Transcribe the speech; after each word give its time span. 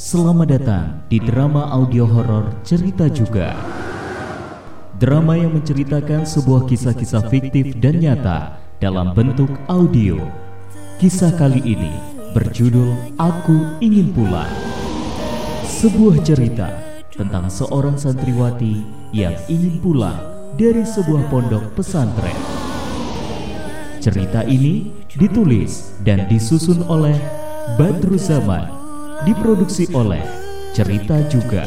Selamat 0.00 0.48
datang 0.48 1.04
di 1.12 1.20
drama 1.20 1.68
audio 1.76 2.08
horor 2.08 2.56
Cerita 2.64 3.04
Juga. 3.12 3.52
Drama 4.96 5.36
yang 5.36 5.52
menceritakan 5.52 6.24
sebuah 6.24 6.64
kisah-kisah 6.64 7.28
fiktif 7.28 7.76
dan 7.76 8.00
nyata 8.00 8.56
dalam 8.80 9.12
bentuk 9.12 9.52
audio. 9.68 10.16
Kisah 10.96 11.36
kali 11.36 11.60
ini 11.76 11.92
berjudul 12.32 13.20
Aku 13.20 13.76
Ingin 13.84 14.16
Pulang. 14.16 14.48
Sebuah 15.68 16.24
cerita 16.24 16.72
tentang 17.12 17.52
seorang 17.52 18.00
santriwati 18.00 18.80
yang 19.12 19.36
ingin 19.52 19.84
pulang 19.84 20.16
dari 20.56 20.80
sebuah 20.80 21.28
pondok 21.28 21.76
pesantren. 21.76 22.40
Cerita 24.00 24.48
ini 24.48 24.96
ditulis 25.12 25.92
dan 26.00 26.24
disusun 26.24 26.88
oleh 26.88 27.20
Badru 27.76 28.16
Zaman 28.16 28.79
diproduksi 29.24 29.88
oleh 29.92 30.22
Cerita 30.72 31.20
Juga 31.28 31.66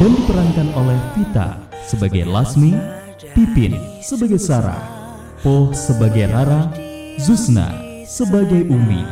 dan 0.00 0.10
diperankan 0.16 0.68
oleh 0.74 0.98
Vita 1.14 1.60
sebagai 1.86 2.26
Lasmi, 2.26 2.74
Pipin 3.36 3.78
sebagai 4.02 4.40
Sarah, 4.40 4.80
Po 5.44 5.70
sebagai 5.76 6.26
Rara, 6.26 6.72
Zusna 7.20 7.70
sebagai 8.08 8.66
Umi, 8.66 9.06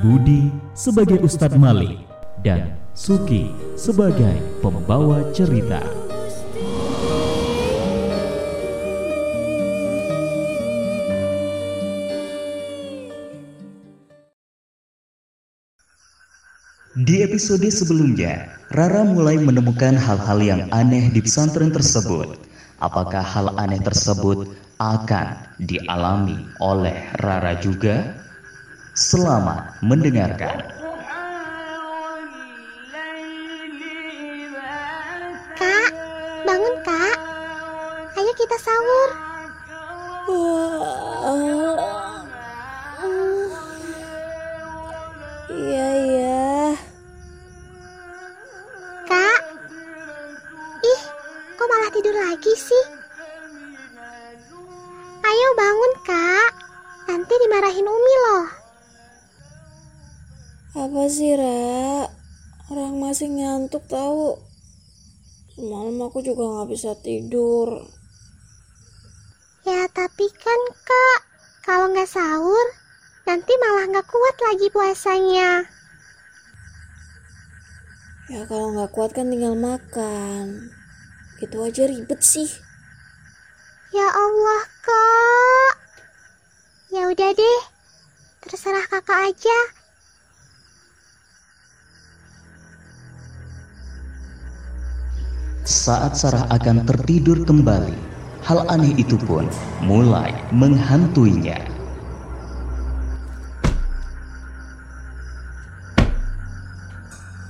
Budi 0.00 0.48
sebagai 0.72 1.20
Ustadz 1.20 1.58
Malik, 1.58 2.00
dan 2.40 2.78
Suki 2.96 3.52
sebagai 3.76 4.40
pembawa 4.60 5.24
cerita. 5.36 6.01
Di 16.92 17.24
episode 17.24 17.64
sebelumnya, 17.72 18.52
Rara 18.68 19.00
mulai 19.00 19.40
menemukan 19.40 19.96
hal-hal 19.96 20.44
yang 20.44 20.62
aneh 20.76 21.08
di 21.08 21.24
pesantren 21.24 21.72
tersebut. 21.72 22.36
Apakah 22.84 23.24
hal 23.24 23.48
aneh 23.56 23.80
tersebut 23.80 24.52
akan 24.76 25.40
dialami 25.56 26.36
oleh 26.60 27.00
Rara 27.24 27.56
juga? 27.64 28.12
Selamat 28.92 29.80
mendengarkan. 29.80 30.68
Kak, 35.56 35.90
bangun 36.44 36.76
kak. 36.84 37.16
Ayo 38.20 38.32
kita 38.36 38.56
sahur. 38.60 39.08
Bangun 55.82 55.98
kak. 56.06 56.52
Nanti 57.10 57.34
dimarahin 57.42 57.90
Umi 57.90 58.14
loh. 58.22 58.46
Apa 60.78 61.02
sih, 61.10 61.34
Ra? 61.34 62.06
Orang 62.70 63.02
masih 63.02 63.28
ngantuk 63.34 63.82
tahu. 63.90 64.38
Malam 65.58 65.98
aku 66.06 66.22
juga 66.22 66.46
nggak 66.46 66.70
bisa 66.70 66.94
tidur. 67.02 67.82
Ya 69.66 69.90
tapi 69.90 70.30
kan 70.30 70.60
kak, 70.86 71.20
kalau 71.66 71.90
nggak 71.90 72.08
sahur, 72.08 72.66
nanti 73.26 73.52
malah 73.58 73.84
nggak 73.90 74.06
kuat 74.06 74.36
lagi 74.38 74.66
puasanya. 74.70 75.66
Ya 78.30 78.46
kalau 78.46 78.70
nggak 78.70 78.94
kuat 78.94 79.10
kan 79.12 79.28
tinggal 79.28 79.58
makan. 79.58 80.70
Gitu 81.42 81.58
aja 81.58 81.90
ribet 81.90 82.22
sih. 82.22 82.48
Ya 83.92 84.08
Allah 84.08 84.62
kak. 84.80 85.71
Udah 87.12 87.28
deh, 87.36 87.60
terserah 88.40 88.88
kakak 88.88 89.20
aja. 89.28 89.58
Saat 95.68 96.16
Sarah 96.16 96.48
akan 96.48 96.88
tertidur 96.88 97.44
kembali, 97.44 97.92
hal 98.48 98.64
aneh 98.72 98.96
itu 98.96 99.20
pun 99.28 99.44
mulai 99.84 100.32
menghantuinya. 100.56 101.60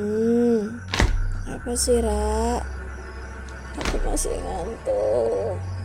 Hmm, 0.00 0.80
apa 1.44 1.72
sih, 1.76 2.00
Ra? 2.00 2.64
Aku 3.76 3.96
masih 4.08 4.32
ngantuk. 4.40 5.79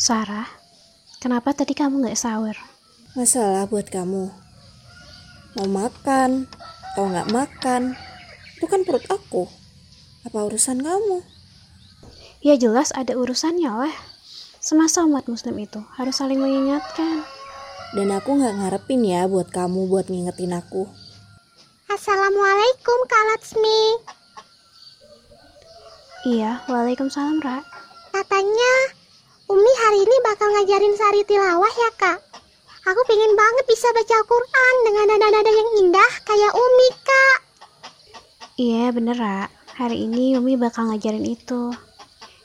Sarah, 0.00 0.48
kenapa 1.20 1.52
tadi 1.52 1.76
kamu 1.76 2.00
nggak 2.00 2.16
sahur? 2.16 2.56
Masalah 3.12 3.68
buat 3.68 3.84
kamu. 3.92 4.32
Mau 5.60 5.68
makan 5.68 6.48
atau 6.88 7.04
nggak 7.04 7.28
makan, 7.28 8.00
itu 8.56 8.64
kan 8.64 8.80
perut 8.88 9.04
aku. 9.12 9.44
Apa 10.24 10.48
urusan 10.48 10.80
kamu? 10.80 11.20
Ya 12.40 12.56
jelas 12.56 12.96
ada 12.96 13.12
urusannya 13.12 13.68
lah. 13.68 13.92
Semasa 14.56 15.04
umat 15.04 15.28
muslim 15.28 15.60
itu 15.60 15.84
harus 16.00 16.16
saling 16.16 16.40
mengingatkan. 16.40 17.20
Dan 17.92 18.08
aku 18.08 18.40
nggak 18.40 18.56
ngarepin 18.56 19.04
ya 19.04 19.28
buat 19.28 19.52
kamu 19.52 19.84
buat 19.84 20.08
ngingetin 20.08 20.56
aku. 20.56 20.88
Assalamualaikum 21.92 22.98
Kak 23.04 23.24
Latsmi. 23.36 23.80
Iya, 26.24 26.64
waalaikumsalam 26.72 27.44
Ra. 27.44 27.60
Katanya 28.16 28.96
Umi 29.50 29.72
hari 29.82 30.06
ini 30.06 30.16
bakal 30.22 30.46
ngajarin 30.54 30.94
Sari 30.94 31.26
tilawah 31.26 31.74
ya 31.74 31.90
kak. 31.98 32.22
Aku 32.86 33.00
pengen 33.02 33.34
banget 33.34 33.66
bisa 33.66 33.90
baca 33.90 34.14
Al-Quran 34.22 34.74
dengan 34.86 35.06
nada-nada 35.10 35.50
yang 35.50 35.70
indah 35.82 36.12
kayak 36.22 36.54
Umi 36.54 36.88
kak. 37.02 37.38
Iya 38.54 38.94
bener 38.94 39.18
Ra. 39.18 39.50
Hari 39.74 40.06
ini 40.06 40.38
Umi 40.38 40.54
bakal 40.54 40.86
ngajarin 40.94 41.26
itu. 41.26 41.74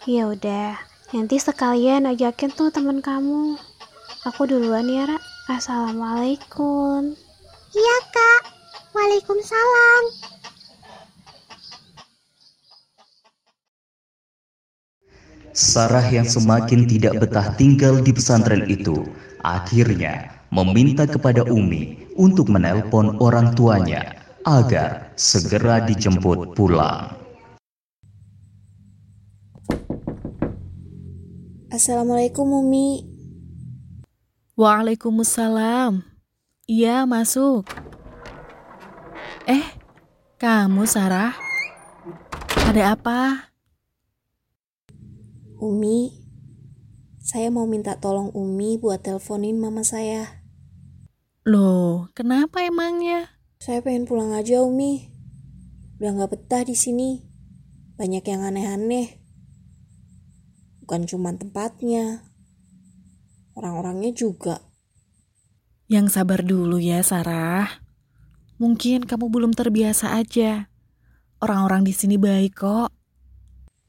Ya 0.09 0.25
udah, 0.25 0.81
nanti 1.13 1.38
sekalian 1.38 2.09
ajakin 2.09 2.49
tuh 2.49 2.73
temen 2.73 3.05
kamu. 3.05 3.53
Aku 4.25 4.49
duluan 4.49 4.89
ya 4.89 5.05
Ra. 5.05 5.22
Assalamualaikum. 5.45 7.13
Iya 7.69 7.97
kak. 8.09 8.41
Waalaikumsalam. 8.97 10.03
Sarah 15.55 16.03
yang 16.11 16.27
semakin 16.27 16.83
tidak 16.83 17.16
betah 17.23 17.55
tinggal 17.55 18.03
di 18.03 18.11
pesantren 18.11 18.67
itu 18.67 19.07
akhirnya 19.39 20.43
meminta 20.51 21.07
kepada 21.07 21.47
Umi 21.47 22.11
untuk 22.19 22.51
menelpon 22.51 23.16
orang 23.23 23.55
tuanya 23.55 24.19
agar 24.43 25.16
segera 25.16 25.79
dijemput 25.88 26.59
pulang. 26.59 27.16
Assalamualaikum 31.72 32.52
Umi. 32.52 33.07
Waalaikumsalam. 34.59 36.03
Iya, 36.67 37.07
masuk. 37.07 37.63
Eh, 39.47 39.63
kamu 40.35 40.84
Sarah? 40.84 41.31
Ada 42.67 42.99
apa? 42.99 43.54
Umi, 45.55 46.11
saya 47.23 47.47
mau 47.47 47.63
minta 47.63 47.96
tolong 47.96 48.28
Umi 48.35 48.75
buat 48.75 48.99
teleponin 48.99 49.55
mama 49.55 49.87
saya. 49.87 50.43
Loh, 51.47 52.11
kenapa 52.11 52.59
emangnya? 52.67 53.40
Saya 53.63 53.79
pengen 53.79 54.03
pulang 54.03 54.35
aja 54.35 54.59
Umi. 54.59 55.16
Udah 55.96 56.11
nggak 56.11 56.31
betah 56.35 56.67
di 56.67 56.75
sini. 56.75 57.23
Banyak 57.96 58.28
yang 58.28 58.43
aneh-aneh. 58.43 59.23
Bukan 60.84 61.07
cuma 61.07 61.31
tempatnya, 61.31 62.28
orang-orangnya 63.55 64.11
juga. 64.11 64.59
Yang 65.87 66.19
sabar 66.19 66.43
dulu 66.43 66.84
ya, 66.84 66.99
Sarah. 66.99 67.79
Mungkin 68.59 69.07
kamu 69.07 69.31
belum 69.31 69.55
terbiasa 69.55 70.19
aja. 70.19 70.67
Orang-orang 71.40 71.87
di 71.87 71.96
sini 71.96 72.19
baik 72.19 72.59
kok. 72.59 72.91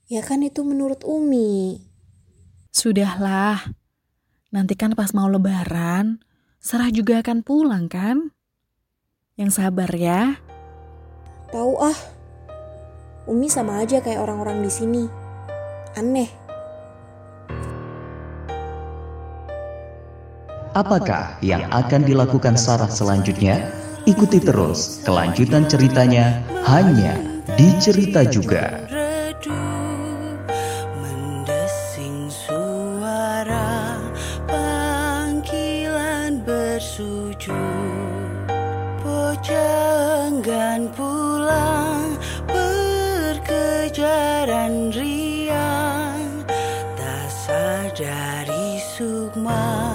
Ya 0.06 0.22
kan 0.22 0.38
itu 0.46 0.62
menurut 0.62 1.02
Umi. 1.02 1.82
Sudahlah, 2.70 3.74
nanti 4.54 4.78
kan 4.78 4.94
pas 4.94 5.10
mau 5.10 5.26
lebaran, 5.26 6.22
Sarah 6.62 6.94
juga 6.94 7.18
akan 7.26 7.42
pulang 7.42 7.90
kan? 7.90 8.30
Yang 9.34 9.58
sabar 9.58 9.90
ya. 9.90 10.38
Tahu 11.50 11.72
ah, 11.82 11.98
Umi 13.26 13.50
sama 13.50 13.82
aja 13.82 13.98
kayak 13.98 14.22
orang-orang 14.22 14.62
di 14.62 14.70
sini. 14.70 15.10
Aneh. 15.98 16.30
Apakah 20.70 21.34
yang 21.42 21.66
akan 21.74 22.06
dilakukan 22.06 22.54
Sarah 22.54 22.94
selanjutnya? 22.94 23.74
Ikuti 24.06 24.38
terus 24.38 25.02
kelanjutan 25.02 25.66
ceritanya 25.66 26.46
hanya 26.62 27.18
di 27.58 27.74
cerita 27.82 28.22
juga. 28.22 28.85
sujud 36.96 37.60
Pojanggan 39.04 40.88
pulang 40.96 42.16
Berkejaran 42.48 44.88
riang. 44.96 46.40
Tak 46.96 47.28
sadari 47.28 48.80
sukma 48.96 49.85